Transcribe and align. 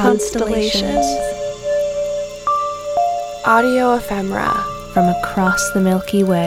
constellations. 0.00 1.04
Audio 3.44 3.96
ephemera 3.96 4.50
from 4.94 5.08
across 5.08 5.70
the 5.72 5.80
Milky 5.80 6.24
Way. 6.24 6.46